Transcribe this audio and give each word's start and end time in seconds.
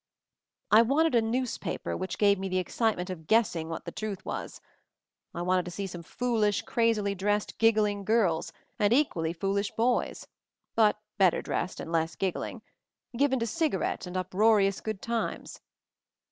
I 0.71 0.81
wanted 0.81 1.13
a 1.13 1.21
newspaper 1.21 1.95
which 1.95 2.17
gave 2.17 2.39
me 2.39 2.49
the 2.49 2.57
excitement 2.57 3.11
of 3.11 3.27
guessing 3.27 3.69
what 3.69 3.85
the 3.85 3.91
truth 3.91 4.25
was, 4.25 4.59
I 5.31 5.43
wanted 5.43 5.63
to 5.65 5.69
see 5.69 5.85
some 5.85 6.01
foolish, 6.01 6.63
crazily 6.63 7.13
dressed, 7.13 7.59
giggling 7.59 8.03
girls, 8.03 8.51
and 8.79 8.91
equally 8.93 9.31
foolish 9.31 9.69
boys, 9.73 10.25
but 10.73 10.97
better 11.19 11.43
dressed 11.43 11.79
and 11.79 11.91
less 11.91 12.15
giggling, 12.15 12.63
given 13.15 13.37
to 13.37 13.45
cigarettes 13.45 14.07
and 14.07 14.17
uproarious 14.17 14.81
"good 14.81 15.03
times." 15.03 15.59